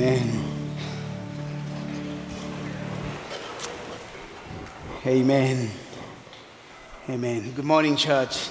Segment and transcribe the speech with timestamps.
[0.00, 0.44] Amen.
[5.04, 5.70] Amen.
[7.10, 7.50] Amen.
[7.50, 8.50] Good morning, church.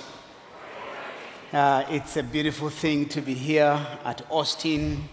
[1.54, 5.08] Uh, it's a beautiful thing to be here at Austin,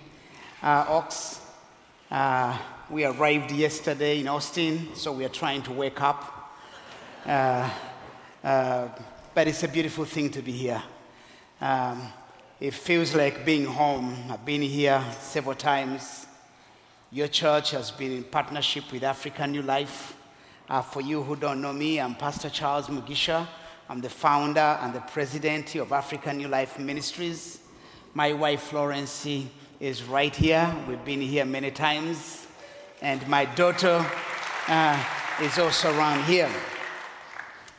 [0.60, 1.40] uh, Oaks.
[2.10, 2.58] Uh,
[2.90, 6.52] we arrived yesterday in Austin, so we are trying to wake up.
[7.24, 7.70] Uh,
[8.42, 8.88] uh,
[9.32, 10.82] but it's a beautiful thing to be here.
[11.60, 12.12] Um,
[12.60, 14.16] it feels like being home.
[14.30, 16.26] I've been here several times.
[17.10, 20.16] Your church has been in partnership with African New Life.
[20.68, 23.46] Uh, for you who don't know me, I'm Pastor Charles Mugisha.
[23.88, 27.58] I'm the founder and the president of African New Life Ministries.
[28.14, 29.26] My wife Florence
[29.80, 30.74] is right here.
[30.88, 32.46] We've been here many times.
[33.02, 34.06] And my daughter
[34.68, 35.04] uh,
[35.42, 36.48] is also around here.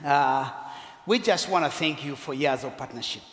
[0.04, 0.52] Uh,
[1.06, 3.24] we just want to thank you for years of partnership.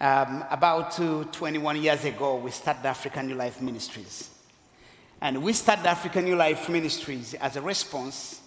[0.00, 4.28] Um, about uh, 21 years ago, we started African New Life Ministries.
[5.20, 8.40] And we started African New Life Ministries as a response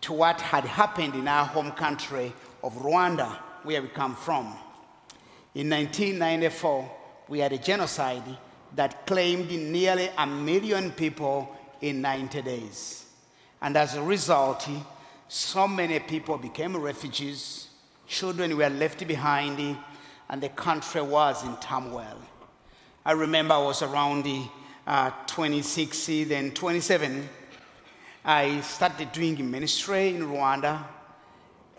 [0.00, 2.32] to what had happened in our home country
[2.64, 3.28] of Rwanda,
[3.62, 4.46] where we come from.
[5.54, 6.90] In 1994,
[7.28, 8.36] we had a genocide
[8.74, 13.06] that claimed nearly a million people in 90 days.
[13.60, 14.68] And as a result,
[15.28, 17.68] so many people became refugees,
[18.08, 19.76] children were left behind,
[20.28, 22.18] and the country was in turmoil.
[23.04, 24.42] I remember I was around the
[24.86, 27.28] uh, 26, then 27.
[28.24, 30.84] I started doing ministry in Rwanda,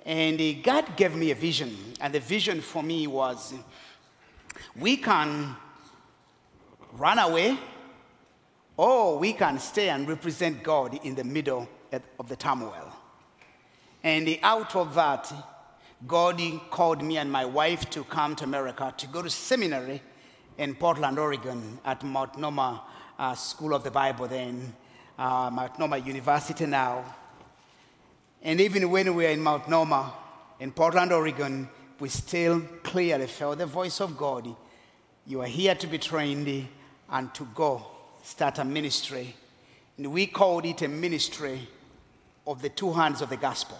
[0.05, 1.75] and God gave me a vision.
[2.01, 3.53] And the vision for me was
[4.75, 5.55] we can
[6.93, 7.57] run away,
[8.75, 11.67] or we can stay and represent God in the middle
[12.19, 12.91] of the turmoil.
[14.03, 15.31] And out of that,
[16.07, 20.01] God called me and my wife to come to America to go to seminary
[20.57, 22.83] in Portland, Oregon, at Multnomah
[23.17, 24.73] uh, School of the Bible, then
[25.17, 27.03] uh, Multnomah University now.
[28.41, 30.13] And even when we were in Multnomah,
[30.59, 31.69] in Portland, Oregon,
[31.99, 34.53] we still clearly felt the voice of God.
[35.25, 36.67] You are here to be trained
[37.09, 37.85] and to go
[38.21, 39.35] start a ministry.
[39.97, 41.67] And we called it a ministry
[42.45, 43.77] of the two hands of the gospel.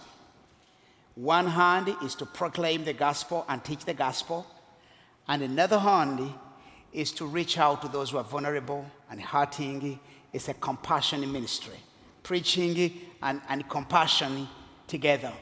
[1.14, 4.46] One hand is to proclaim the gospel and teach the gospel,
[5.28, 6.32] and another hand
[6.92, 9.98] is to reach out to those who are vulnerable and hurting.
[10.32, 11.78] It's a compassion ministry,
[12.22, 14.48] preaching and, and compassion
[14.88, 15.32] together.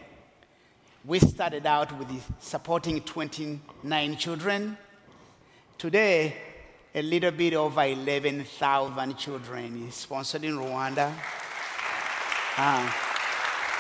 [1.05, 2.09] We started out with
[2.39, 4.77] supporting 29 children.
[5.79, 6.37] Today,
[6.95, 11.13] a little bit over 11,000 children sponsored in Rwanda.
[12.59, 12.93] Uh,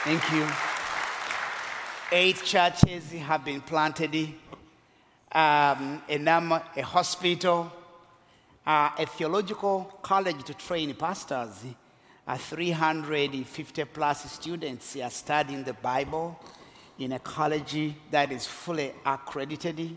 [0.04, 0.71] thank you.
[2.14, 4.34] Eight churches have been planted,
[5.32, 7.72] um, a, number, a hospital,
[8.66, 11.64] uh, a theological college to train pastors.
[12.26, 16.38] Uh, 350 plus students are studying the Bible
[16.98, 19.96] in a college that is fully accredited.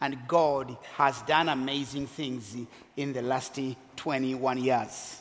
[0.00, 2.56] And God has done amazing things
[2.96, 3.60] in the last
[3.94, 5.20] 21 years.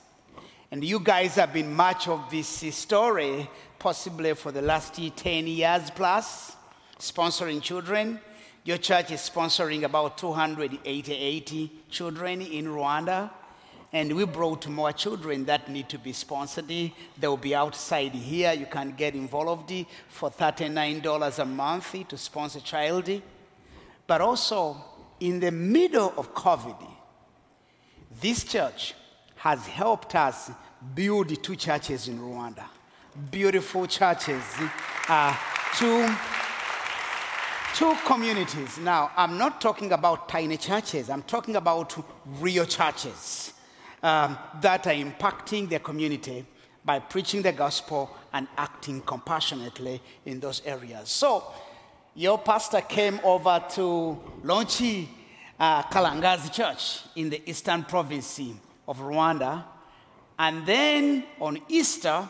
[0.73, 3.47] And you guys have been much of this story
[3.77, 6.55] possibly for the last 10 years plus,
[6.97, 8.19] sponsoring children.
[8.63, 13.29] Your church is sponsoring about 288 children in Rwanda.
[13.91, 16.67] And we brought more children that need to be sponsored.
[16.67, 16.91] They
[17.21, 18.53] will be outside here.
[18.53, 19.71] You can get involved
[20.09, 23.21] for $39 a month to sponsor a child.
[24.07, 24.83] But also,
[25.19, 26.83] in the middle of COVID,
[28.19, 28.95] this church
[29.43, 30.51] has helped us
[30.95, 32.63] build two churches in Rwanda
[33.29, 34.41] beautiful churches,
[35.09, 35.35] uh,
[35.75, 36.07] two,
[37.75, 38.77] two communities.
[38.79, 41.93] Now, I'm not talking about tiny churches, I'm talking about
[42.39, 43.51] real churches
[44.01, 46.45] um, that are impacting their community
[46.85, 51.09] by preaching the gospel and acting compassionately in those areas.
[51.09, 51.43] So,
[52.15, 55.05] your pastor came over to Lonchi
[55.59, 58.25] uh, Kalangazi Church in the eastern province
[58.87, 59.63] of Rwanda.
[60.37, 62.27] And then on Easter,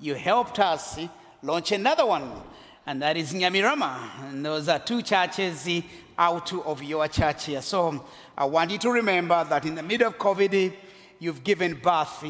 [0.00, 0.98] you helped us
[1.42, 2.30] launch another one,
[2.86, 4.28] and that is Nyamirama.
[4.28, 5.68] And those are two churches
[6.18, 7.62] out of your church here.
[7.62, 8.04] So
[8.36, 10.72] I want you to remember that in the middle of COVID,
[11.18, 12.24] you've given birth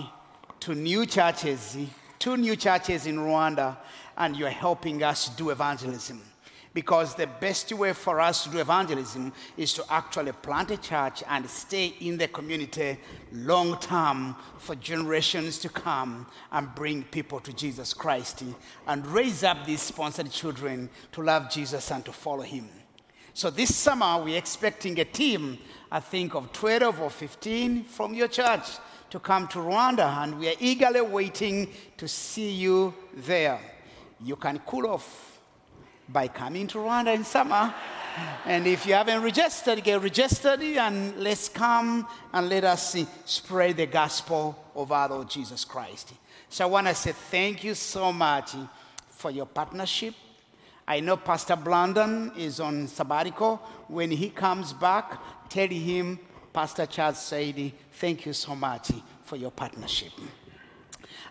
[0.60, 1.76] to new churches,
[2.18, 3.76] two new churches in Rwanda,
[4.16, 6.22] and you're helping us do evangelism
[6.74, 11.22] because the best way for us to do evangelism is to actually plant a church
[11.28, 12.98] and stay in the community
[13.32, 18.42] long term for generations to come and bring people to Jesus Christ
[18.88, 22.68] and raise up these sponsored children to love Jesus and to follow him.
[23.32, 25.58] So this summer, we're expecting a team
[25.94, 28.66] I think, of 12 or 15 from your church
[29.10, 33.60] to come to Rwanda, and we are eagerly waiting to see you there.
[34.20, 35.33] You can cool off
[36.08, 37.74] by coming to Rwanda in summer.
[38.46, 43.86] And if you haven't registered, get registered and let's come and let us spread the
[43.86, 46.12] gospel of our Lord Jesus Christ.
[46.48, 48.52] So I want to say thank you so much
[49.08, 50.14] for your partnership.
[50.86, 53.56] I know Pastor Blandon is on sabbatical.
[53.88, 56.18] When he comes back, tell him
[56.52, 58.92] Pastor Charles said, thank you so much
[59.24, 60.12] for your partnership.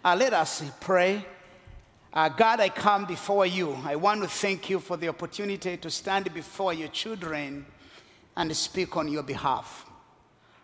[0.04, 1.26] Uh, let us pray
[2.14, 3.76] uh, God, I come before you.
[3.84, 7.66] I want to thank you for the opportunity to stand before your children
[8.38, 9.90] and speak on your behalf.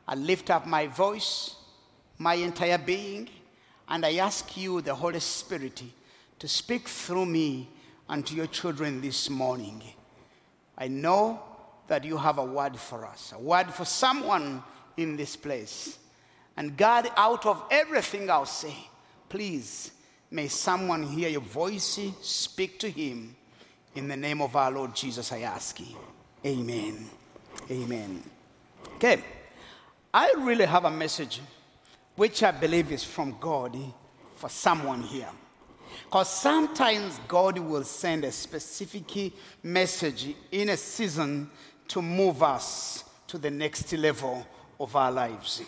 [0.08, 1.56] I lift up my voice,
[2.20, 3.30] my entire being,
[3.88, 5.82] and I ask you, the Holy Spirit,
[6.38, 7.68] to speak through me
[8.08, 9.82] and to your children this morning.
[10.78, 11.42] I know
[11.88, 14.64] that you have a word for us, a word for someone
[14.98, 15.98] in this place.
[16.56, 18.76] And God, out of everything I'll say,
[19.30, 19.92] please
[20.32, 23.36] May someone hear your voice, speak to him.
[23.96, 25.98] In the name of our Lord Jesus, I ask you.
[26.46, 27.10] Amen.
[27.70, 28.24] Amen.
[28.96, 29.24] Okay,
[30.14, 31.42] I really have a message
[32.16, 33.78] which I believe is from God
[34.36, 35.30] for someone here.
[36.06, 39.34] Because sometimes God will send a specific
[39.64, 41.50] message in a season
[41.88, 44.46] to move us to the next level
[44.80, 45.62] of our lives.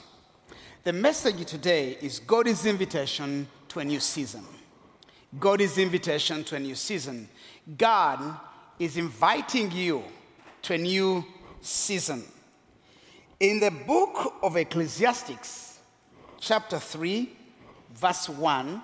[0.84, 4.44] The message today is God's invitation to a new season.
[5.40, 7.30] God God's invitation to a new season.
[7.78, 8.38] God
[8.78, 10.04] is inviting you
[10.64, 11.24] to a new
[11.62, 12.22] season.
[13.40, 15.80] In the book of Ecclesiastics,
[16.38, 17.30] chapter 3,
[17.94, 18.82] verse 1,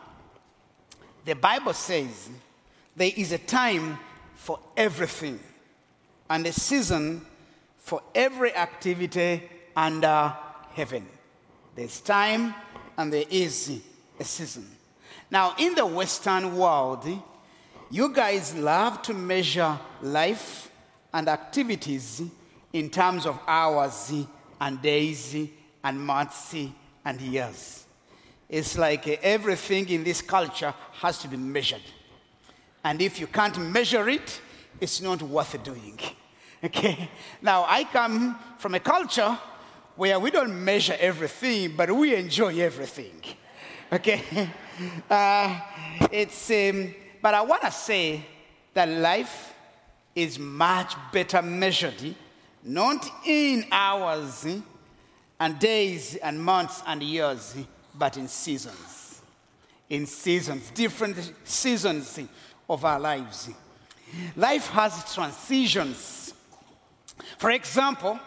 [1.25, 2.30] the Bible says
[2.95, 4.00] there is a time
[4.36, 5.38] for everything
[6.30, 7.25] and a season
[7.78, 9.44] for every activity
[9.75, 10.34] under
[10.72, 11.06] heaven.
[11.75, 12.56] There's time
[12.98, 13.81] and there is
[14.18, 14.76] a season.
[15.29, 17.06] Now, in the Western world,
[17.89, 20.71] you guys love to measure life
[21.13, 22.21] and activities
[22.74, 24.13] in terms of hours
[24.59, 25.35] and days
[25.83, 26.56] and months
[27.06, 27.85] and years.
[28.50, 31.81] It's like everything in this culture has to be measured.
[32.83, 34.41] And if you can't measure it,
[34.79, 36.00] it's not worth doing.
[36.63, 37.07] Okay?
[37.39, 39.38] Now, I come from a culture
[39.95, 43.21] where we don't measure everything, but we enjoy everything.
[43.91, 44.50] Okay?
[45.09, 45.59] Uh,
[46.12, 48.24] it's, um, but I want to say
[48.74, 49.53] that life
[50.15, 52.15] is much better measured,
[52.63, 54.59] not in hours eh,
[55.39, 57.63] and days and months and years, eh,
[57.97, 59.21] but in seasons.
[59.89, 62.19] In seasons, different seasons
[62.69, 63.50] of our lives.
[64.35, 66.33] Life has transitions.
[67.38, 68.19] For example,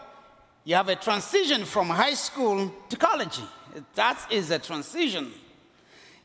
[0.63, 3.39] you have a transition from high school to college.
[3.95, 5.31] That is a transition.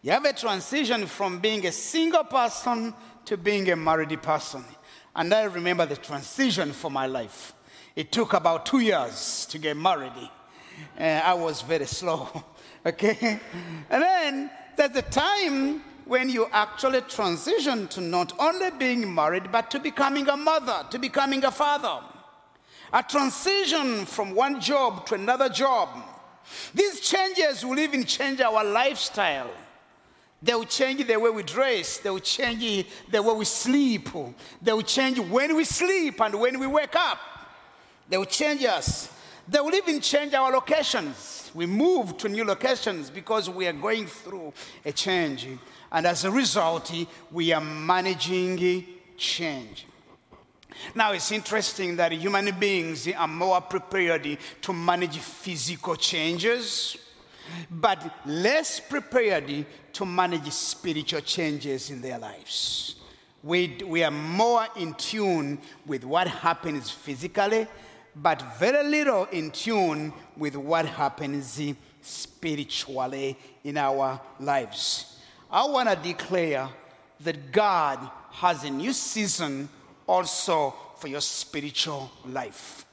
[0.07, 2.95] You have a transition from being a single person
[3.25, 4.65] to being a married person.
[5.17, 7.55] And I remember the transition for my life.
[7.97, 10.13] It took about two years to get married.
[10.97, 12.29] Uh, I was very slow.
[12.87, 13.41] okay?
[13.91, 19.73] And then there's a time when you actually transition to not only being married, but
[19.73, 21.99] to becoming a mother, to becoming a father.
[22.93, 25.89] A transition from one job to another job.
[26.73, 29.51] These changes will even change our lifestyle.
[30.47, 31.99] They will change the way we dress.
[31.99, 34.09] They will change the way we sleep.
[34.63, 37.19] They will change when we sleep and when we wake up.
[38.09, 39.13] They will change us.
[39.49, 41.51] They will even change our locations.
[41.53, 44.53] We move to new locations because we are going through
[44.85, 45.49] a change.
[45.91, 46.93] And as a result,
[47.33, 48.87] we are managing
[49.17, 49.85] change.
[50.95, 56.97] Now, it's interesting that human beings are more prepared to manage physical changes
[57.71, 62.97] but less prepared to manage spiritual changes in their lives.
[63.43, 67.67] We, we are more in tune with what happens physically,
[68.15, 71.61] but very little in tune with what happens
[72.01, 75.19] spiritually in our lives.
[75.51, 76.69] I want to declare
[77.21, 79.69] that God has a new season
[80.07, 82.85] also for your spiritual life.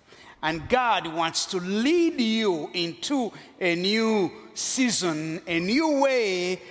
[0.43, 3.31] And God wants to lead you into
[3.62, 6.62] a new season, a new way,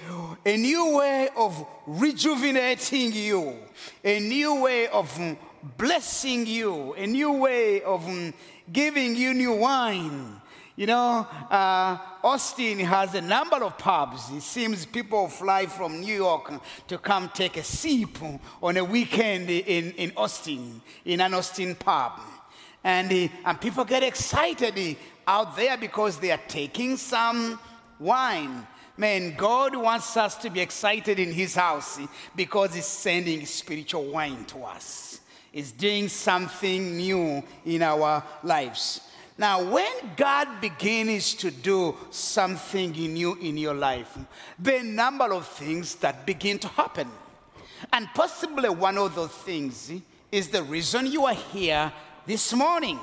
[0.45, 3.57] a new way of rejuvenating you,
[4.05, 5.11] a new way of
[5.79, 8.07] blessing you, a new way of
[8.71, 10.41] giving you new wine.
[10.76, 14.31] You know, uh, Austin has a number of pubs.
[14.33, 18.19] It seems people fly from New York to come take a sip
[18.62, 22.21] on a weekend in, in Austin, in an Austin pub.
[22.85, 24.95] And, uh, and people get excited eh,
[25.27, 27.59] out there because they are taking some
[27.99, 28.67] wine.
[28.97, 34.05] Man, God wants us to be excited in His house eh, because He's sending spiritual
[34.05, 35.21] wine to us.
[35.53, 39.03] He's doing something new in our lives.
[39.39, 44.17] Now, when God begins to do something new in your life,
[44.59, 47.09] there are a number of things that begin to happen.
[47.93, 49.93] And possibly one of those things
[50.31, 51.93] is the reason you are here
[52.26, 52.99] this morning.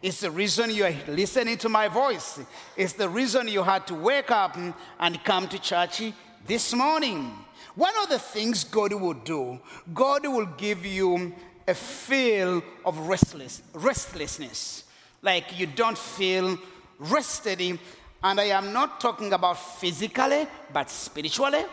[0.00, 2.40] It's the reason you are listening to my voice.
[2.76, 6.02] It's the reason you had to wake up and come to church
[6.46, 7.32] this morning.
[7.74, 9.58] One of the things God will do,
[9.92, 11.34] God will give you
[11.66, 14.84] a feel of restless, restlessness.
[15.22, 16.58] Like you don't feel
[16.98, 17.78] rested.
[18.22, 21.64] And I am not talking about physically, but spiritually.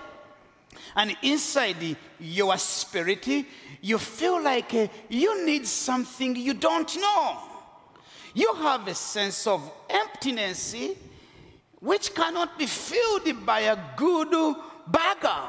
[0.95, 3.27] And inside your spirit,
[3.81, 7.55] you feel like uh, you need something you don't know
[8.35, 10.75] you have a sense of emptiness
[11.79, 14.55] which cannot be filled by a good
[14.87, 15.43] burger.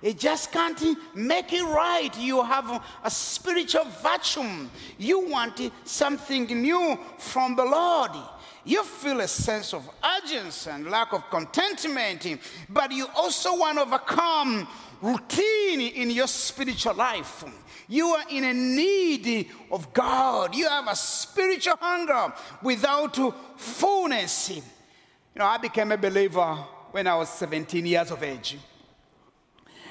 [0.00, 0.80] It just can't
[1.14, 2.16] make it right.
[2.16, 4.70] You have a spiritual vacuum.
[4.96, 8.12] You want something new from the Lord.
[8.70, 9.90] You feel a sense of
[10.22, 12.24] urgency and lack of contentment,
[12.68, 14.68] but you also want to overcome
[15.02, 17.42] routine in your spiritual life.
[17.88, 20.54] You are in a need of God.
[20.54, 23.18] You have a spiritual hunger without
[23.58, 24.50] fullness.
[24.50, 24.62] You
[25.34, 26.54] know, I became a believer
[26.92, 28.56] when I was 17 years of age.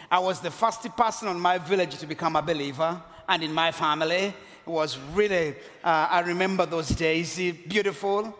[0.09, 3.73] I was the first person in my village to become a believer, and in my
[3.73, 4.33] family, it
[4.65, 5.49] was really,
[5.83, 7.35] uh, I remember those days,
[7.67, 8.38] beautiful.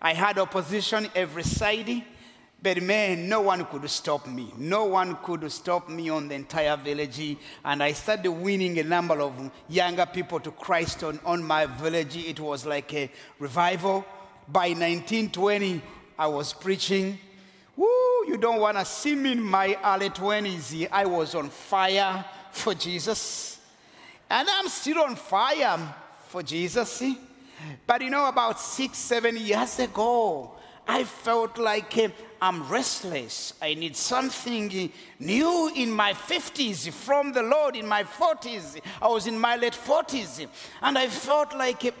[0.00, 2.02] I had opposition every side.
[2.62, 4.52] But man, no one could stop me.
[4.58, 7.38] No one could stop me on the entire village.
[7.64, 12.16] And I started winning a number of younger people to Christ on, on my village.
[12.16, 14.04] It was like a revival.
[14.46, 15.80] By 1920,
[16.18, 17.18] I was preaching.
[17.76, 17.86] Woo,
[18.26, 20.86] you don't want to see me in my early 20s.
[20.92, 23.58] I was on fire for Jesus.
[24.28, 25.78] And I'm still on fire
[26.28, 27.02] for Jesus.
[27.86, 30.52] But you know, about six, seven years ago,
[30.90, 32.12] I felt like um,
[32.42, 33.52] I'm restless.
[33.62, 34.90] I need something
[35.20, 38.80] new in my 50s from the Lord in my 40s.
[39.00, 40.48] I was in my late 40s.
[40.82, 41.94] And I felt like,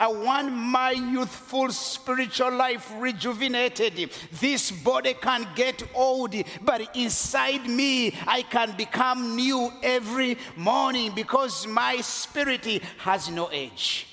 [0.00, 4.10] I want my youthful spiritual life rejuvenated.
[4.40, 11.64] This body can get old, but inside me, I can become new every morning because
[11.66, 12.64] my spirit
[12.98, 14.09] has no age.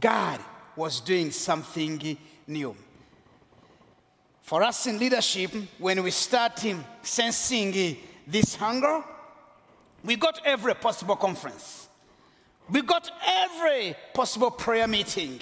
[0.00, 0.40] God
[0.76, 2.76] was doing something new.
[4.42, 6.64] For us in leadership, when we start
[7.02, 7.96] sensing
[8.26, 9.02] this hunger,
[10.04, 11.88] we got every possible conference.
[12.68, 15.40] We got every possible prayer meeting.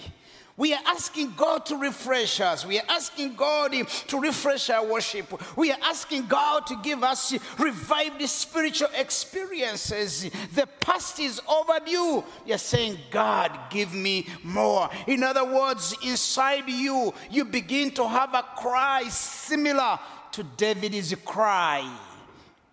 [0.61, 2.67] We are asking God to refresh us.
[2.67, 3.73] We are asking God
[4.09, 5.57] to refresh our worship.
[5.57, 10.29] We are asking God to give us revived spiritual experiences.
[10.55, 12.23] The past is overdue.
[12.45, 14.91] You're saying, God, give me more.
[15.07, 19.99] In other words, inside you, you begin to have a cry similar
[20.33, 21.91] to David's cry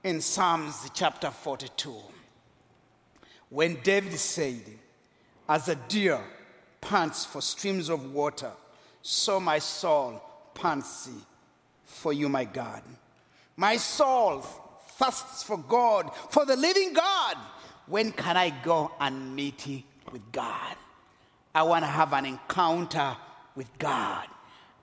[0.03, 1.95] in Psalms chapter 42.
[3.47, 4.59] When David said,
[5.47, 6.21] As a deer,
[6.81, 8.51] pants for streams of water,
[9.01, 10.21] so my soul
[10.53, 11.09] pants
[11.85, 12.81] for you, my God.
[13.55, 14.41] My soul
[14.97, 17.37] thirsts for God, for the living God.
[17.85, 19.65] When can I go and meet
[20.11, 20.75] with God?
[21.55, 23.15] I want to have an encounter
[23.55, 24.27] with God.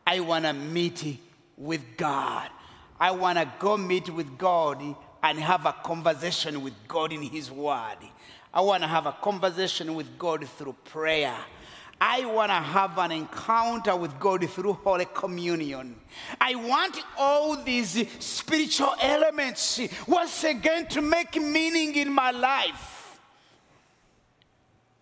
[0.06, 1.18] I want to meet
[1.56, 2.50] with God.
[2.98, 4.82] I want to go meet with God
[5.22, 7.98] and have a conversation with God in His Word.
[8.52, 11.36] I want to have a conversation with God through prayer.
[12.00, 15.96] I want to have an encounter with God through Holy Communion.
[16.40, 23.20] I want all these spiritual elements once again to make meaning in my life.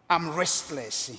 [0.09, 1.11] I'm restless.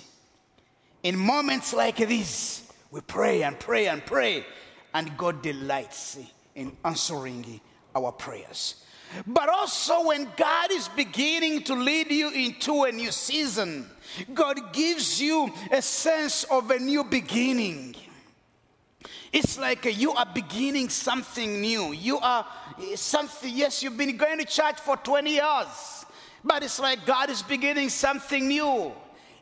[1.02, 4.46] In moments like this, we pray and pray and pray,
[4.94, 6.20] and God delights
[6.56, 7.60] in answering
[7.96, 8.84] our prayers.
[9.28, 13.90] But also, when God is beginning to lead you into a new season,
[14.34, 17.96] God gives you a sense of a new beginning.
[19.32, 21.92] It's like you are beginning something new.
[21.92, 22.46] You are
[22.96, 26.06] something, yes, you've been going to church for 20 years,
[26.44, 28.94] but it's like God is beginning something new.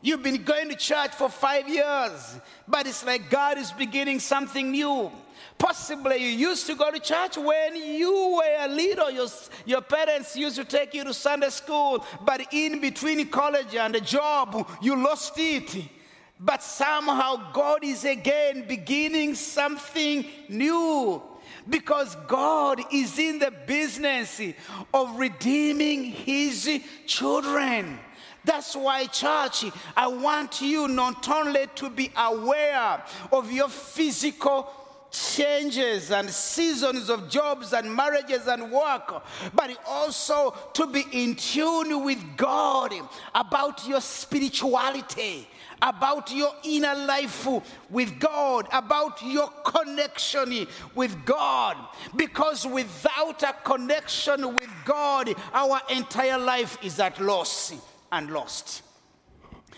[0.02, 4.72] You've been going to church for five years, but it's like God is beginning something
[4.72, 5.12] new.
[5.58, 9.10] Possibly you used to go to church when you were a little.
[9.12, 9.28] Your,
[9.64, 14.00] your parents used to take you to Sunday school, but in between college and a
[14.00, 15.84] job, you lost it.
[16.40, 21.22] But somehow God is again beginning something new
[21.68, 24.40] because God is in the business
[24.92, 28.00] of redeeming his children.
[28.44, 34.68] That's why, church, I want you not only to be aware of your physical
[35.12, 39.22] changes and seasons of jobs and marriages and work,
[39.54, 42.94] but also to be in tune with God
[43.34, 45.46] about your spirituality
[45.82, 47.48] about your inner life
[47.90, 51.76] with God, about your connection with God.
[52.14, 57.72] Because without a connection with God, our entire life is at loss
[58.12, 58.82] and lost.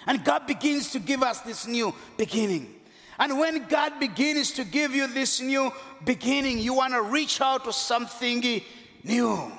[0.07, 2.75] And God begins to give us this new beginning.
[3.19, 5.73] And when God begins to give you this new
[6.05, 8.62] beginning, you want to reach out to something
[9.03, 9.53] new.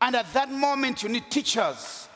[0.00, 2.06] And at that moment, you need teachers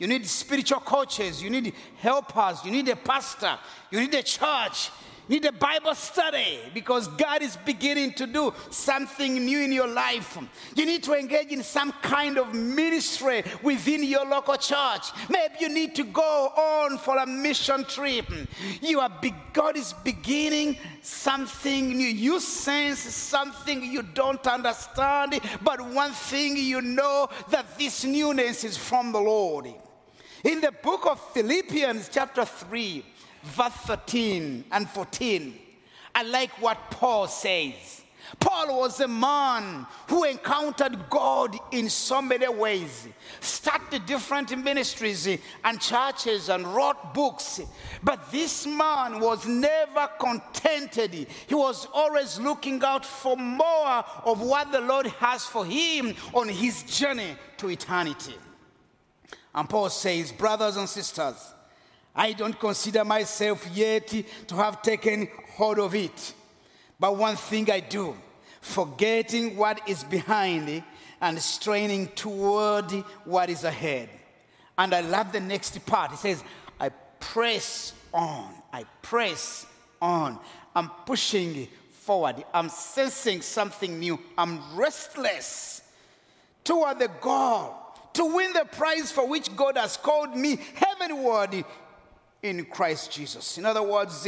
[0.00, 1.42] you need spiritual coaches.
[1.42, 2.64] You need helpers.
[2.64, 3.58] You need a pastor.
[3.90, 4.90] You need a church.
[5.30, 10.36] Need a Bible study because God is beginning to do something new in your life.
[10.74, 15.12] You need to engage in some kind of ministry within your local church.
[15.28, 18.26] Maybe you need to go on for a mission trip.
[18.82, 22.08] You are be- God is beginning something new.
[22.08, 28.76] You sense something you don't understand, but one thing you know that this newness is
[28.76, 29.68] from the Lord.
[30.42, 33.04] In the book of Philippians, chapter 3,
[33.42, 35.58] verse 13 and 14,
[36.14, 38.00] I like what Paul says.
[38.38, 43.08] Paul was a man who encountered God in so many ways,
[43.40, 45.26] started different ministries
[45.64, 47.60] and churches and wrote books.
[48.02, 51.14] But this man was never contented.
[51.46, 56.48] He was always looking out for more of what the Lord has for him on
[56.48, 58.36] his journey to eternity.
[59.54, 61.54] And Paul says, Brothers and sisters,
[62.20, 64.08] I don't consider myself yet
[64.48, 66.34] to have taken hold of it.
[66.98, 68.14] But one thing I do,
[68.60, 70.82] forgetting what is behind
[71.22, 72.92] and straining toward
[73.24, 74.10] what is ahead.
[74.76, 76.12] And I love the next part.
[76.12, 76.44] It says,
[76.78, 78.52] I press on.
[78.70, 79.64] I press
[80.02, 80.38] on.
[80.76, 82.44] I'm pushing forward.
[82.52, 84.20] I'm sensing something new.
[84.36, 85.80] I'm restless
[86.64, 87.76] toward the goal
[88.12, 91.64] to win the prize for which God has called me heavenward
[92.42, 93.58] in Christ Jesus.
[93.58, 94.26] In other words,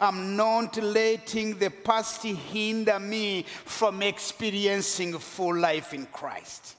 [0.00, 6.76] I'm not letting the past hinder me from experiencing full life in Christ.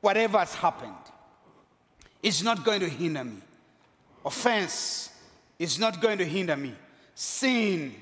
[0.00, 0.92] Whatever has happened
[2.22, 3.36] is not going to hinder me.
[4.24, 5.10] Offense
[5.58, 6.74] is not going to hinder me.
[7.14, 7.94] Sin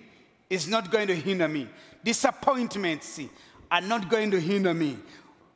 [0.49, 1.69] is not going to hinder me.
[2.03, 3.21] Disappointments
[3.71, 4.97] are not going to hinder me.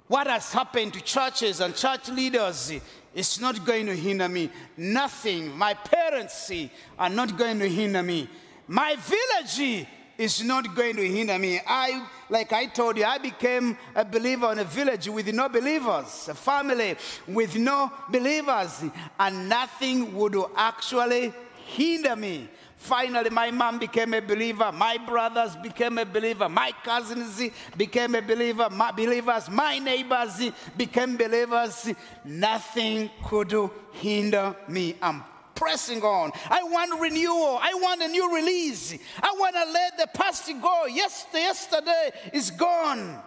[0.08, 2.72] What has happened to churches and church leaders
[3.16, 4.50] is not going to hinder me.
[4.76, 5.56] Nothing.
[5.56, 6.52] My parents
[6.98, 8.28] are not going to hinder me.
[8.68, 9.86] My village
[10.18, 11.58] is not going to hinder me.
[11.66, 16.28] I, like I told you, I became a believer in a village with no believers,
[16.28, 16.94] a family
[17.26, 18.84] with no believers,
[19.18, 21.32] and nothing would actually
[21.66, 24.70] hinder me Finally, my mom became a believer.
[24.70, 26.48] My brothers became a believer.
[26.48, 27.42] My cousins
[27.76, 28.68] became a believer.
[28.70, 31.90] My believers, my neighbors became believers.
[32.24, 33.54] Nothing could
[33.92, 34.94] hinder me.
[35.00, 36.30] I'm pressing on.
[36.50, 37.58] I want renewal.
[37.60, 38.96] I want a new release.
[39.22, 40.84] I want to let the past go.
[40.86, 43.20] Yes, yesterday is gone.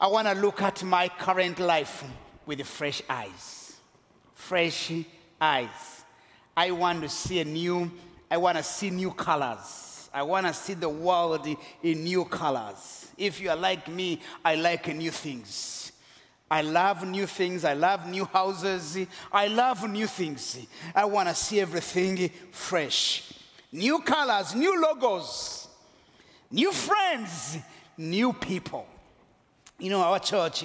[0.00, 2.04] I want to look at my current life
[2.46, 3.76] with fresh eyes.
[4.34, 4.92] Fresh
[5.38, 5.99] eyes.
[6.60, 7.90] I want to see a new,
[8.30, 10.10] I want to see new colors.
[10.12, 11.48] I want to see the world
[11.82, 13.08] in new colors.
[13.16, 15.90] If you are like me, I like new things.
[16.50, 17.64] I love new things.
[17.64, 19.06] I love new houses.
[19.32, 20.58] I love new things.
[20.94, 23.32] I want to see everything fresh.
[23.72, 25.66] New colors, new logos,
[26.50, 27.56] new friends,
[27.96, 28.86] new people.
[29.78, 30.64] You know, our church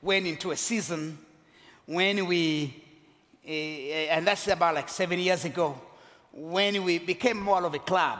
[0.00, 1.18] went into a season
[1.84, 2.85] when we
[3.46, 5.80] and that's about like seven years ago,
[6.32, 8.18] when we became more of a club.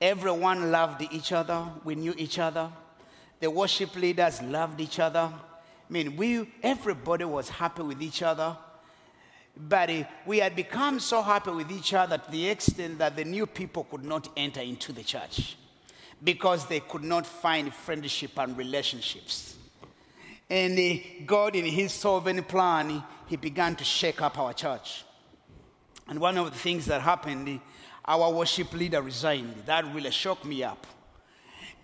[0.00, 1.62] Everyone loved each other.
[1.84, 2.70] We knew each other.
[3.38, 5.30] The worship leaders loved each other.
[5.30, 8.56] I mean, we, everybody was happy with each other.
[9.56, 13.24] But uh, we had become so happy with each other to the extent that the
[13.24, 15.56] new people could not enter into the church
[16.22, 19.56] because they could not find friendship and relationships.
[20.50, 25.04] And uh, God, in His sovereign plan, he began to shake up our church.
[26.08, 27.60] And one of the things that happened,
[28.04, 29.54] our worship leader resigned.
[29.66, 30.84] That really shocked me up.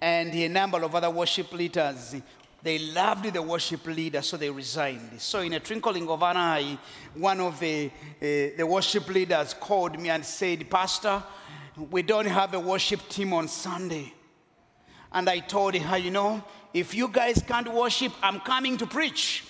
[0.00, 2.16] And a number of other worship leaders,
[2.62, 5.20] They loved the worship leader, so they resigned.
[5.20, 6.76] So, in a twinkling of an eye,
[7.14, 11.22] one of the, uh, the worship leaders called me and said, Pastor,
[11.90, 14.12] we don't have a worship team on Sunday.
[15.12, 16.42] And I told her, you know,
[16.74, 19.44] if you guys can't worship, I'm coming to preach.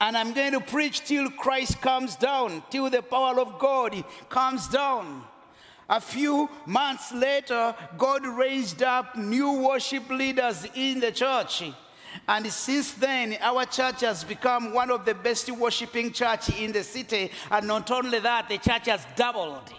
[0.00, 4.68] And I'm going to preach till Christ comes down, till the power of God comes
[4.68, 5.24] down.
[5.90, 11.64] A few months later, God raised up new worship leaders in the church.
[12.28, 16.84] And since then, our church has become one of the best worshiping church in the
[16.84, 17.30] city.
[17.50, 19.72] And not only that, the church has doubled.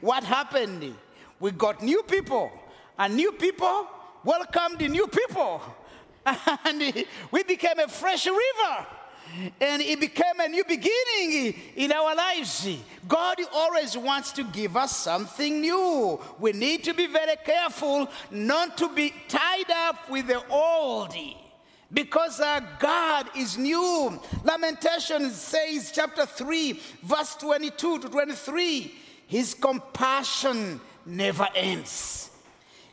[0.00, 0.94] What happened?
[1.40, 2.52] We got new people,
[2.98, 3.86] and new people
[4.24, 5.62] welcomed the new people.
[6.64, 8.86] And we became a fresh river
[9.60, 12.68] and it became a new beginning in our lives.
[13.08, 16.20] God always wants to give us something new.
[16.38, 21.14] We need to be very careful not to be tied up with the old
[21.92, 24.20] because our God is new.
[24.44, 28.94] Lamentation says, chapter 3, verse 22 to 23,
[29.26, 32.30] His compassion never ends.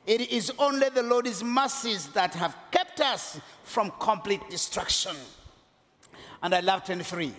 [0.10, 5.16] It is only the Lord's mercies that have kept us from complete destruction.
[6.42, 7.32] And I love 23.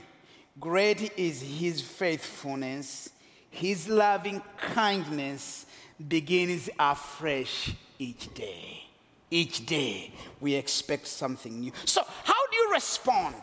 [0.60, 3.10] Great is his faithfulness,
[3.50, 5.66] his loving kindness
[6.06, 8.84] begins afresh each day.
[9.32, 11.72] Each day we expect something new.
[11.84, 13.34] So, how do you respond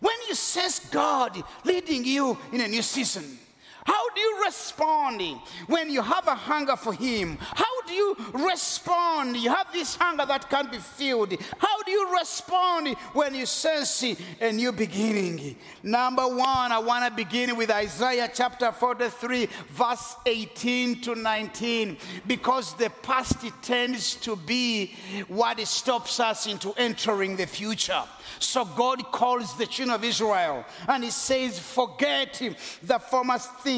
[0.00, 3.38] when you sense God leading you in a new season?
[3.84, 5.22] How do you respond
[5.66, 7.38] when you have a hunger for Him?
[7.40, 9.36] How do you respond?
[9.36, 11.34] You have this hunger that can't be filled.
[11.58, 14.02] How do you respond when you sense
[14.40, 15.56] a new beginning?
[15.82, 22.74] Number one, I want to begin with Isaiah chapter 43, verse 18 to 19, because
[22.74, 24.94] the past tends to be
[25.28, 28.02] what stops us into entering the future.
[28.38, 32.40] So God calls the children of Israel and He says, Forget
[32.82, 33.69] the former things,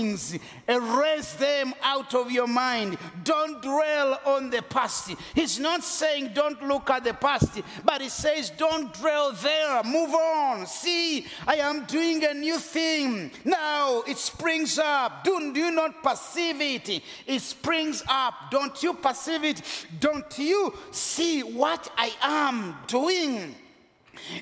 [0.69, 2.99] erase them out of your mind.
[3.25, 5.15] Don't dwell on the past.
[5.35, 9.83] He's not saying don't look at the past, but He says, Don't dwell there.
[9.85, 10.67] Move on.
[10.67, 13.31] See, I am doing a new thing.
[13.45, 15.25] Now it springs up.
[15.25, 17.03] Do, do you not perceive it?
[17.27, 18.35] It springs up.
[18.51, 19.63] Don't you perceive it?
[20.01, 23.55] Don't you see what I am doing?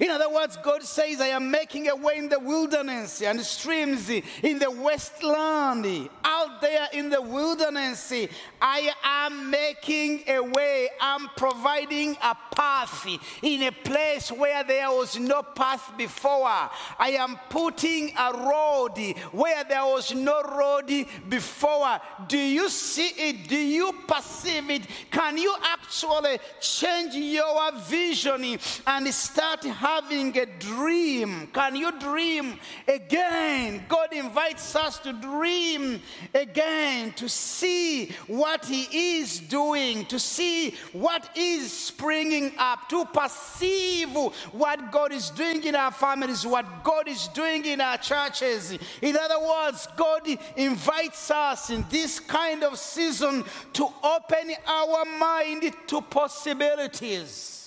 [0.01, 4.09] In other words, God says, I am making a way in the wilderness and streams
[4.09, 6.09] in the wasteland.
[6.25, 8.13] Out there in the wilderness,
[8.61, 10.89] I am making a way.
[11.01, 13.07] I'm providing a path
[13.43, 16.71] in a place where there was no path before.
[16.99, 18.99] I am putting a road
[19.33, 22.01] where there was no road before.
[22.29, 23.49] Do you see it?
[23.49, 24.83] Do you perceive it?
[25.11, 31.49] Can you actually change your vision and start having a dream.
[31.53, 33.85] Can you dream again?
[33.89, 36.01] God invites us to dream
[36.35, 44.11] again, to see what He is doing, to see what is springing up, to perceive
[44.53, 48.77] what God is doing in our families, what God is doing in our churches.
[49.03, 55.73] In other words, God invites us in this kind of season to open our mind
[55.89, 57.60] to possibilities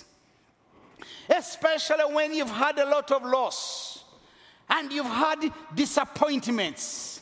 [1.29, 4.03] especially when you've had a lot of loss
[4.69, 7.21] and you've had disappointments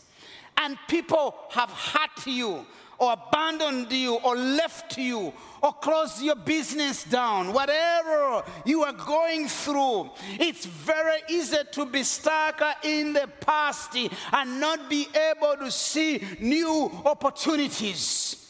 [0.58, 2.66] and people have hurt you
[3.02, 5.34] or abandoned you or left you
[5.64, 12.04] or closed your business down, whatever you are going through, it's very easy to be
[12.04, 18.41] stuck in the past and not be able to see new opportunities.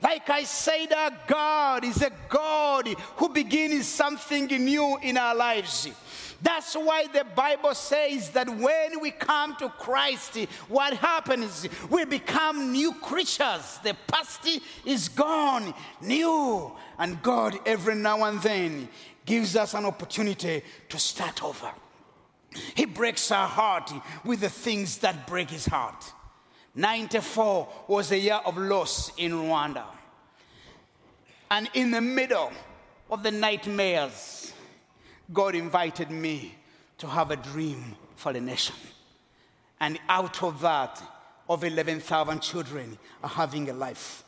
[0.00, 5.88] Like I said, our God is a God who begins something new in our lives.
[6.40, 10.36] That's why the Bible says that when we come to Christ,
[10.68, 11.68] what happens?
[11.90, 13.80] We become new creatures.
[13.82, 14.48] The past
[14.84, 16.72] is gone, new.
[16.96, 18.88] And God, every now and then,
[19.26, 21.70] gives us an opportunity to start over.
[22.74, 23.92] He breaks our heart
[24.24, 26.12] with the things that break his heart.
[26.78, 29.82] 94 was a year of loss in Rwanda.
[31.50, 32.52] And in the middle
[33.10, 34.52] of the nightmares,
[35.32, 36.54] God invited me
[36.98, 38.76] to have a dream for the nation.
[39.80, 41.02] And out of that,
[41.48, 44.22] of 11,000 children are having a life.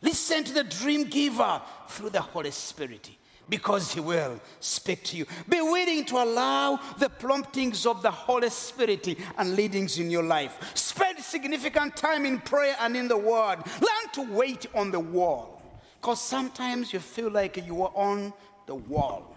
[0.00, 3.10] Listen to the dream giver through the Holy Spirit
[3.50, 5.26] because he will speak to you.
[5.48, 10.72] Be willing to allow the promptings of the Holy Spirit and leadings in your life.
[10.74, 13.58] Spend significant time in prayer and in the Word.
[13.80, 15.60] Learn to wait on the wall.
[16.00, 18.32] Because sometimes you feel like you are on
[18.66, 19.36] the wall.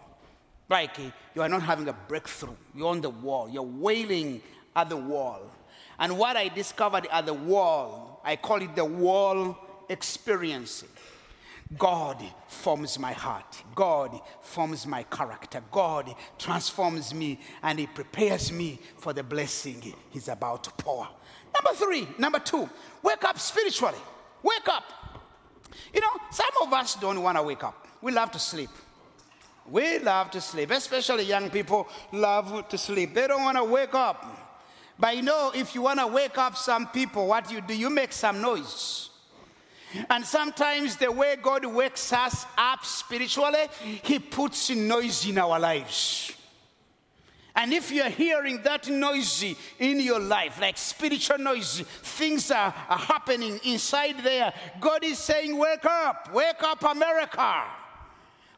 [0.70, 0.98] Like
[1.36, 2.56] you are not having a breakthrough.
[2.74, 3.50] You're on the wall.
[3.50, 4.42] You're wailing
[4.76, 5.42] at the wall.
[6.00, 9.58] And what I discovered at the wall, I call it the wall
[9.90, 10.84] experience.
[11.78, 13.64] God forms my heart.
[13.76, 15.64] God forms my character.
[15.72, 21.08] God transforms me and He prepares me for the blessing He's about to pour.
[21.54, 22.70] Number three, number two,
[23.02, 23.98] wake up spiritually.
[24.42, 24.84] Wake up.
[25.94, 27.88] You know, some of us don't want to wake up.
[28.02, 28.70] We love to sleep.
[29.70, 33.14] We love to sleep, especially young people love to sleep.
[33.14, 34.26] They don't want to wake up.
[35.00, 37.90] But you know, if you want to wake up some people, what you do, you
[37.90, 39.10] make some noise.
[40.10, 43.68] And sometimes the way God wakes us up spiritually,
[44.04, 46.34] He puts noise in our lives.
[47.56, 49.46] And if you're hearing that noise
[49.78, 55.56] in your life, like spiritual noise, things are, are happening inside there, God is saying,
[55.56, 57.64] Wake up, wake up, America.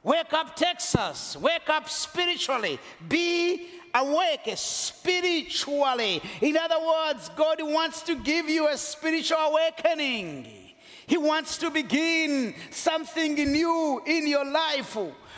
[0.02, 1.36] Wake up, Texas.
[1.36, 2.80] Wake up spiritually.
[3.10, 6.22] Be awake spiritually.
[6.42, 10.65] In other words, God wants to give you a spiritual awakening.
[11.08, 14.98] He wants to begin something new in your life.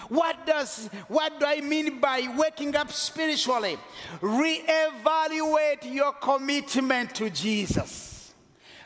[0.10, 3.78] What does what do I mean by waking up spiritually?
[4.22, 8.34] Reevaluate your commitment to Jesus.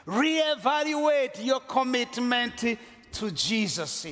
[0.07, 2.57] Reevaluate your commitment
[3.13, 4.07] to Jesus.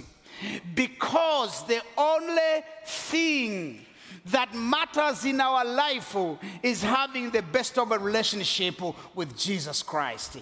[0.76, 3.86] Because the only thing
[4.26, 6.16] that matters in our life
[6.62, 8.80] is having the best of a relationship
[9.16, 10.38] with Jesus Christ.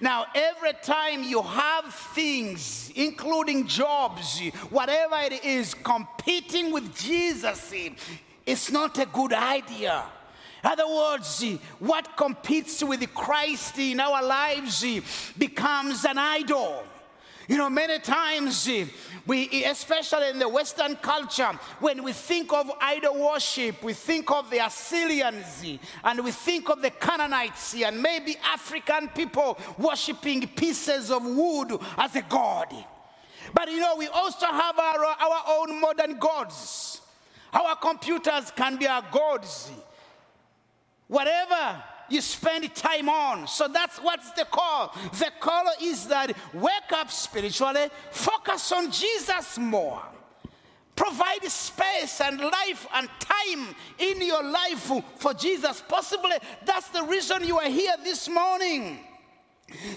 [0.00, 7.72] Now, every time you have things, including jobs, whatever it is, competing with Jesus,
[8.46, 10.04] it's not a good idea.
[10.64, 11.44] In other words,
[11.78, 14.84] what competes with Christ in our lives
[15.38, 16.84] becomes an idol.
[17.48, 18.84] You know, many times eh,
[19.26, 24.50] we, especially in the Western culture, when we think of idol worship, we think of
[24.50, 30.46] the Assyrians eh, and we think of the Canaanites eh, and maybe African people worshiping
[30.48, 32.66] pieces of wood as a god.
[33.54, 37.00] But you know, we also have our, our own modern gods.
[37.54, 39.70] Our computers can be our gods.
[41.06, 43.46] Whatever you spend time on.
[43.46, 44.94] So that's what's the call.
[45.18, 50.02] The call is that wake up spiritually, focus on Jesus more.
[50.96, 55.82] Provide space and life and time in your life for Jesus.
[55.86, 58.98] Possibly that's the reason you are here this morning.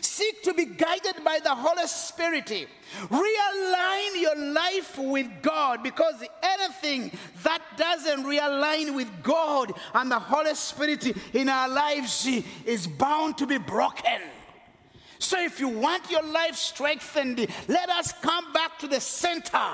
[0.01, 2.67] Seek to be guided by the Holy Spirit.
[3.07, 7.11] Realign your life with God because anything
[7.43, 12.27] that doesn't realign with God and the Holy Spirit in our lives
[12.65, 14.21] is bound to be broken.
[15.19, 19.71] So, if you want your life strengthened, let us come back to the center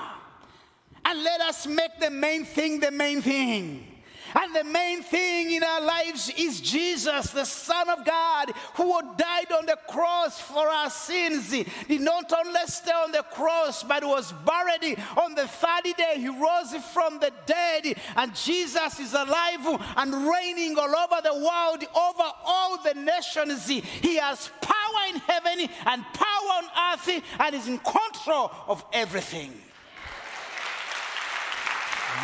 [1.05, 3.96] and let us make the main thing the main thing.
[4.35, 9.51] And the main thing in our lives is Jesus, the Son of God, who died
[9.51, 11.51] on the cross for our sins.
[11.51, 14.99] He did not only stay on the cross, but was buried.
[15.17, 17.97] On the third day, he rose from the dead.
[18.15, 23.67] And Jesus is alive and reigning all over the world, over all the nations.
[23.67, 29.53] He has power in heaven and power on earth and is in control of everything.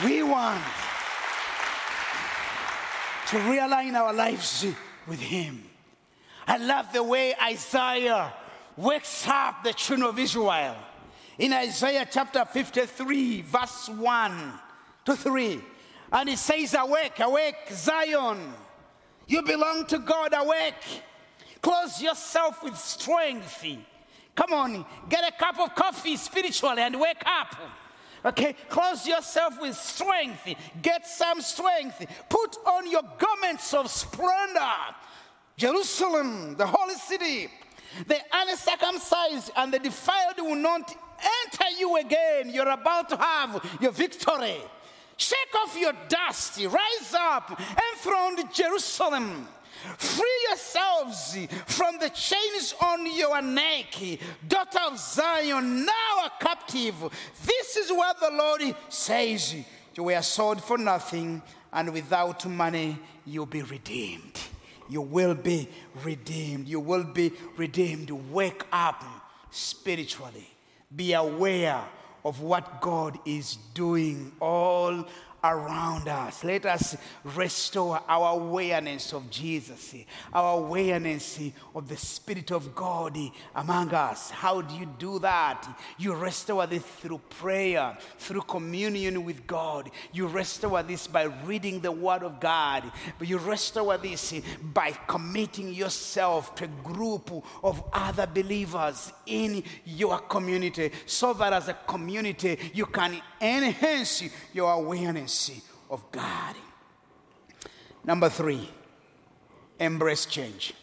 [0.04, 0.62] We want
[3.28, 4.66] to realign our lives
[5.08, 5.64] with Him.
[6.48, 8.34] I love the way Isaiah
[8.76, 10.76] wakes up the children of Israel.
[11.38, 14.54] In Isaiah chapter 53, verse 1
[15.06, 15.62] to 3,
[16.12, 18.54] and it says, Awake, awake, Zion.
[19.28, 21.02] You belong to God, awake.
[21.62, 23.66] Close yourself with strength.
[24.36, 27.56] Come on, get a cup of coffee spiritually and wake up.
[28.26, 30.48] Okay, clothe yourself with strength.
[30.82, 32.06] Get some strength.
[32.30, 34.60] Put on your garments of splendor.
[35.58, 37.50] Jerusalem, the holy city,
[38.08, 40.90] the uncircumcised and the defiled will not
[41.46, 42.50] enter you again.
[42.50, 44.58] You're about to have your victory.
[45.18, 47.60] Shake off your dust, rise up,
[47.94, 49.48] enthroned Jerusalem.
[49.98, 53.96] Free yourselves from the chains on your neck,
[54.48, 56.96] daughter of Zion, now a captive.
[57.46, 59.56] This is what the Lord says
[59.96, 61.42] You were sold for nothing,
[61.72, 64.40] and without money, you'll be redeemed.
[64.90, 65.68] You will be
[66.04, 66.68] redeemed.
[66.68, 68.12] You will be redeemed.
[68.32, 69.04] Wake up
[69.50, 70.50] spiritually.
[70.96, 71.84] Be aware
[72.24, 75.06] of what God is doing all
[75.44, 76.44] around us.
[76.44, 79.94] Let us restore our awareness of Jesus,
[80.32, 81.40] our awareness
[81.76, 83.18] of the Spirit of God
[83.56, 84.30] among us.
[84.30, 85.68] How do you do that?
[85.98, 89.92] You restore this through prayer, through communion with God.
[90.14, 92.90] You restore this by reading the Word of God.
[93.20, 97.32] But you restore this by committing yourself to a group
[97.64, 104.72] of other believers in your community so that as a community you can enhance your
[104.72, 105.33] awareness
[105.90, 106.56] of God.
[108.04, 108.70] Number three,
[109.80, 110.74] embrace change.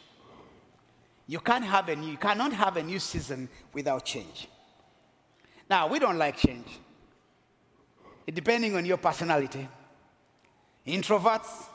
[1.26, 4.48] You can't have a new, you cannot have a new season without change.
[5.68, 6.66] Now, we don't like change.
[8.26, 9.68] Depending on your personality,
[10.86, 11.66] introverts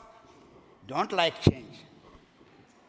[0.86, 1.76] don't like change.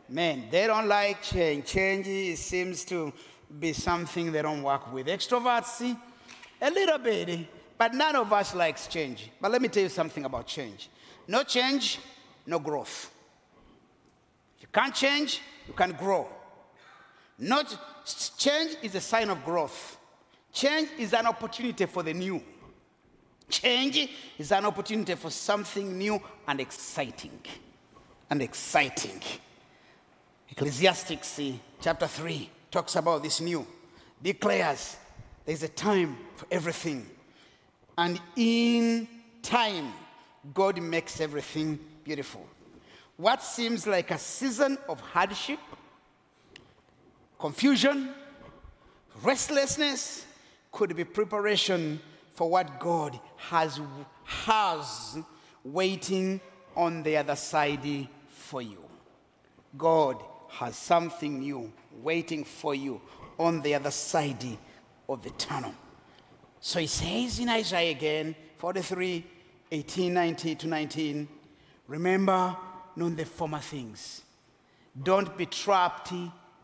[0.10, 1.66] Men, they don't like change.
[1.66, 3.12] Change seems to
[3.60, 5.08] be something they don't work with.
[5.08, 5.98] Extroverts,
[6.62, 7.48] a little bit,
[7.78, 9.30] but none of us likes change.
[9.40, 10.90] But let me tell you something about change.
[11.28, 12.00] No change,
[12.46, 13.12] no growth.
[14.60, 16.28] You can't change, you can grow.
[17.38, 17.78] Not
[18.38, 19.98] change is a sign of growth.
[20.52, 22.42] Change is an opportunity for the new.
[23.50, 27.40] Change is an opportunity for something new and exciting.
[28.30, 29.22] And exciting.
[30.50, 33.66] Ecclesiastes eh, chapter 3 talks about this new,
[34.22, 34.98] declares
[35.46, 37.06] there's a time for everything.
[37.98, 39.08] And in
[39.42, 39.92] time,
[40.54, 42.46] God makes everything beautiful.
[43.18, 45.60] What seems like a season of hardship,
[47.40, 48.10] confusion,
[49.24, 50.26] restlessness
[50.72, 53.80] could be preparation for what God has,
[54.24, 55.18] has
[55.64, 56.40] waiting
[56.76, 58.78] on the other side for you.
[59.76, 63.02] God has something new waiting for you
[63.40, 64.46] on the other side
[65.10, 65.74] of the tunnel.
[66.60, 69.24] So he says in Isaiah again, 43,
[69.72, 71.28] 18, 19 to 19,
[71.88, 72.56] remember
[72.96, 74.24] not the former things.
[75.02, 76.12] Don't be trapped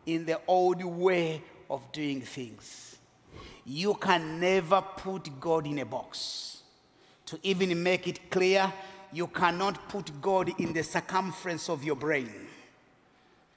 [0.06, 2.98] in the old way of doing things.
[3.66, 6.64] You can never put God in a box.
[7.28, 8.72] To even make it clear,
[9.12, 12.30] you cannot put God in the circumference of your brain.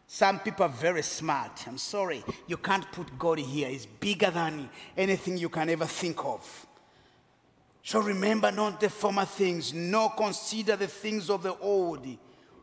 [0.09, 1.67] Some people are very smart.
[1.67, 2.25] I'm sorry.
[2.47, 3.69] You can't put God here.
[3.69, 6.67] He's bigger than anything you can ever think of.
[7.83, 12.07] So remember not the former things, nor consider the things of the old.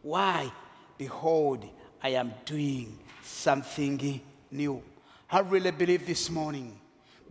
[0.02, 0.52] Why?
[0.98, 1.66] Behold,
[2.02, 4.82] I am doing something new.
[5.30, 6.78] I really believe this morning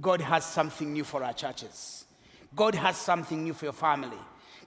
[0.01, 2.05] God has something new for our churches.
[2.55, 4.19] God has something new for your family.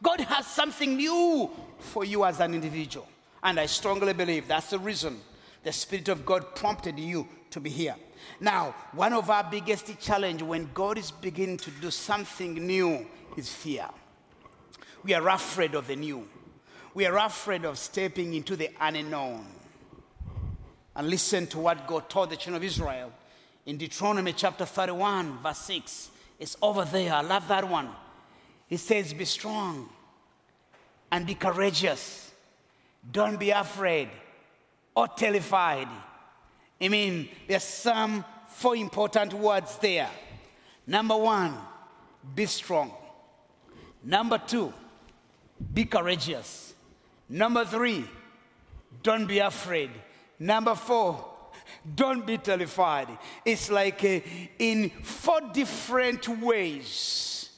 [0.02, 3.08] God has something new for you as an individual.
[3.44, 5.20] And I strongly believe that's the reason
[5.66, 7.96] the Spirit of God prompted you to be here.
[8.40, 13.50] Now, one of our biggest challenge when God is beginning to do something new is
[13.50, 13.88] fear.
[15.04, 16.28] We are afraid of the new.
[16.94, 19.44] We are afraid of stepping into the unknown.
[20.96, 23.12] And listen to what God told the children of Israel
[23.66, 26.12] in Deuteronomy chapter 31, verse 6.
[26.40, 27.12] It's over there.
[27.12, 27.90] I love that one.
[28.70, 29.90] It says, Be strong
[31.12, 32.32] and be courageous.
[33.12, 34.10] Don't be afraid
[34.96, 35.88] or terrified.
[36.82, 40.10] I mean, there's some four important words there.
[40.88, 41.54] Number one,
[42.34, 42.92] be strong.
[44.04, 44.74] Number two,
[45.74, 46.74] be courageous.
[47.28, 48.06] Number three,
[49.04, 49.90] don't be afraid.
[50.40, 51.26] Number four,
[51.96, 53.10] don't be terrified.
[53.44, 54.20] It's like uh,
[54.60, 57.50] in four different ways,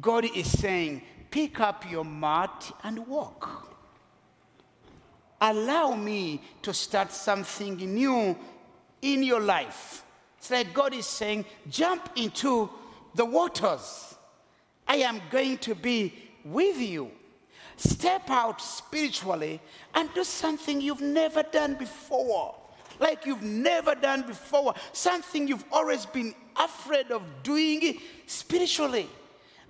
[0.00, 3.69] God is saying, pick up your mat and walk
[5.40, 8.36] allow me to start something new
[9.02, 10.04] in your life.
[10.38, 12.70] It's like God is saying, jump into
[13.14, 14.14] the waters.
[14.86, 17.10] I am going to be with you.
[17.76, 19.60] Step out spiritually
[19.94, 22.54] and do something you've never done before.
[22.98, 24.74] Like you've never done before.
[24.92, 29.08] Something you've always been afraid of doing spiritually.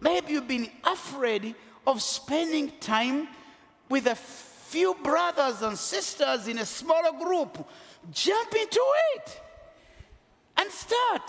[0.01, 1.55] Maybe you've been afraid
[1.87, 3.29] of spending time
[3.89, 4.17] with a
[4.71, 7.67] few brothers and sisters in a smaller group,
[8.13, 8.85] jump into
[9.17, 9.41] it
[10.57, 11.23] and start.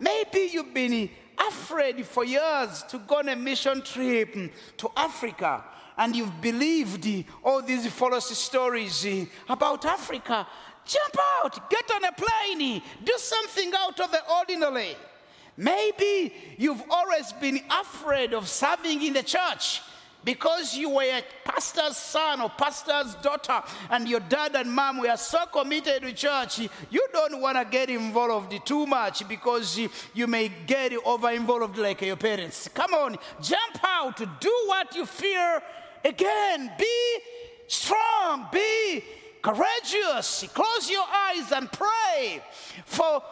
[0.00, 1.10] Maybe you've been
[1.48, 4.34] afraid for years to go on a mission trip
[4.78, 5.62] to Africa
[5.98, 7.06] and you've believed
[7.44, 9.06] all these false stories
[9.48, 10.46] about Africa.
[10.86, 14.96] Jump out, get on a plane, do something out of the ordinary.
[15.56, 19.82] Maybe you've always been afraid of serving in the church
[20.26, 25.16] because you were a pastor's son or pastor's daughter and your dad and mom were
[25.16, 26.58] so committed to church,
[26.90, 29.78] you don't want to get involved too much because
[30.12, 32.68] you may get over involved like your parents.
[32.74, 35.62] Come on, jump out, do what you fear
[36.04, 36.72] again.
[36.76, 37.18] Be
[37.68, 39.04] strong, be
[39.40, 40.44] courageous.
[40.52, 42.42] Close your eyes and pray
[42.84, 43.22] for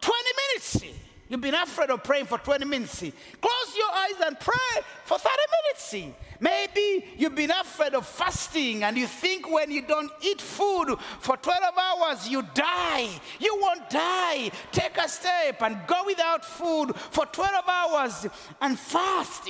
[0.00, 0.18] 20
[0.50, 1.11] minutes.
[1.32, 2.98] You've been afraid of praying for 20 minutes.
[2.98, 5.30] Close your eyes and pray for 30
[5.94, 6.14] minutes.
[6.40, 11.38] Maybe you've been afraid of fasting and you think when you don't eat food for
[11.38, 13.08] 12 hours, you die.
[13.40, 14.50] You won't die.
[14.72, 18.26] Take a step and go without food for 12 hours
[18.60, 19.48] and fast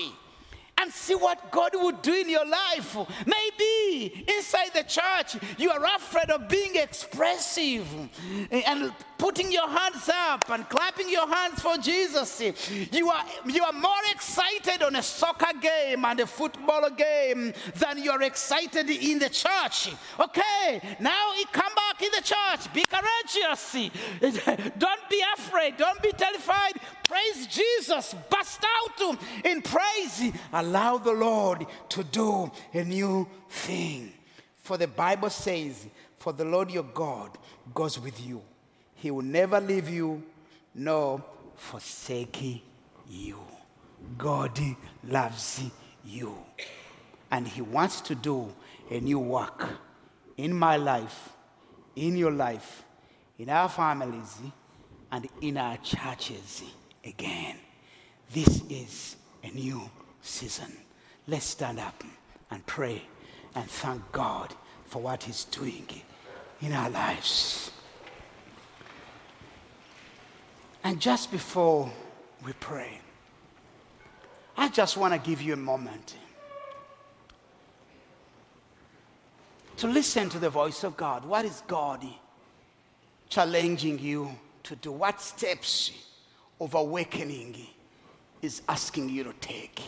[0.82, 2.96] and see what God would do in your life.
[3.24, 7.86] Maybe inside the church, you are afraid of being expressive
[8.50, 12.40] and putting your hands up and clapping your hands for Jesus.
[12.90, 18.02] You are, you are more excited on a soccer game and a football game than
[18.02, 19.94] you're excited in the church.
[20.18, 22.72] Okay, now it come back in the church.
[22.74, 23.72] Be courageous.
[24.78, 25.76] Don't be afraid.
[25.76, 26.72] Don't be terrified.
[27.08, 28.14] Praise Jesus.
[28.28, 30.32] Bust out in praise.
[30.52, 34.12] Allow the Lord to do a new thing.
[34.56, 35.86] For the Bible says,
[36.18, 37.36] For the Lord your God
[37.74, 38.42] goes with you
[39.02, 40.22] he will never leave you
[40.76, 41.24] nor
[41.56, 42.62] forsake
[43.10, 43.36] you.
[44.16, 44.56] God
[45.02, 45.60] loves
[46.04, 46.38] you.
[47.28, 48.54] And He wants to do
[48.88, 49.68] a new work
[50.36, 51.30] in my life,
[51.96, 52.84] in your life,
[53.38, 54.38] in our families,
[55.10, 56.62] and in our churches
[57.04, 57.56] again.
[58.32, 59.82] This is a new
[60.22, 60.72] season.
[61.26, 62.02] Let's stand up
[62.50, 63.02] and pray
[63.54, 64.54] and thank God
[64.86, 65.86] for what He's doing
[66.60, 67.70] in our lives.
[70.84, 71.90] And just before
[72.44, 73.00] we pray,
[74.56, 76.16] I just want to give you a moment
[79.82, 81.24] to listen to the voice of God.
[81.24, 82.06] What is God
[83.28, 84.30] challenging you
[84.62, 84.92] to do?
[84.92, 85.90] What steps
[86.60, 87.56] of awakening
[88.40, 89.82] is asking you to take?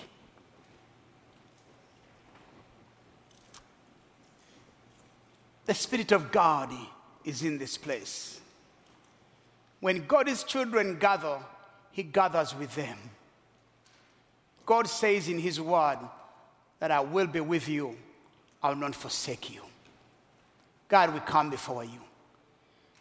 [5.67, 6.73] The Spirit of God
[7.25, 8.41] is in this place.
[9.79, 11.39] When God's children gather,
[11.93, 12.99] He gathers with them.
[14.67, 16.01] God says in His word
[16.81, 17.97] that I will be with you,
[18.61, 19.61] I will not forsake you.
[20.95, 21.99] God, we come before you.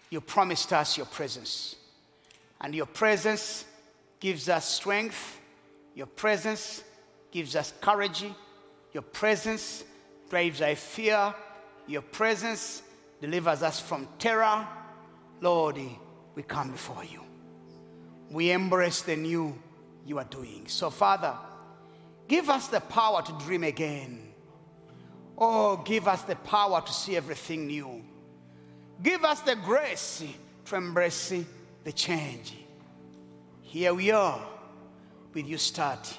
[0.10, 1.76] You promised us your presence,
[2.60, 3.66] and your presence
[4.20, 5.40] gives us strength,
[5.94, 6.84] your presence
[7.30, 8.26] gives us courage,
[8.94, 9.84] your presence
[10.28, 11.36] drives away fear,
[11.86, 12.82] your presence
[13.22, 14.68] delivers us from terror.
[15.40, 15.78] Lord,
[16.34, 17.22] we come before you.
[18.32, 19.56] We embrace the new
[20.04, 20.64] you are doing.
[20.66, 21.36] So, Father,
[22.28, 24.33] give us the power to dream again.
[25.46, 28.02] Oh, give us the power to see everything new.
[29.02, 30.24] Give us the grace
[30.66, 31.34] to embrace
[31.84, 32.56] the change.
[33.62, 34.42] Here we are
[35.34, 36.18] with you start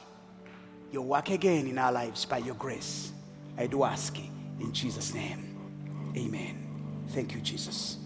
[0.92, 3.12] your work again in our lives by your grace.
[3.56, 4.14] I do ask
[4.60, 5.56] in Jesus' name.
[6.14, 6.62] Amen.
[7.08, 7.96] Thank you, Jesus.